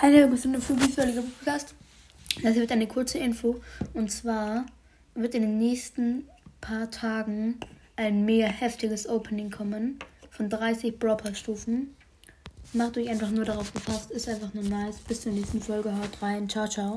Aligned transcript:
eine 0.00 0.36
Stunde 0.36 0.60
für 0.60 0.80
visuelle 0.80 1.22
Podcast. 1.22 1.74
Das 2.42 2.54
wird 2.54 2.70
eine 2.70 2.86
kurze 2.86 3.18
Info. 3.18 3.60
Und 3.94 4.10
zwar 4.10 4.66
wird 5.14 5.34
in 5.34 5.42
den 5.42 5.58
nächsten 5.58 6.28
paar 6.60 6.90
Tagen 6.90 7.58
ein 7.96 8.24
mega 8.24 8.46
heftiges 8.46 9.08
Opening 9.08 9.50
kommen. 9.50 9.98
Von 10.30 10.48
30 10.48 10.98
Brawl-Stufen. 10.98 11.94
Macht 12.74 12.96
euch 12.96 13.08
einfach 13.08 13.30
nur 13.30 13.44
darauf 13.44 13.72
gefasst. 13.72 14.10
Ist 14.10 14.28
einfach 14.28 14.54
nur 14.54 14.64
nice. 14.64 14.98
Bis 15.08 15.22
zur 15.22 15.32
nächsten 15.32 15.60
Folge. 15.60 15.90
Haut 15.90 16.22
rein. 16.22 16.48
Ciao, 16.48 16.68
ciao. 16.68 16.96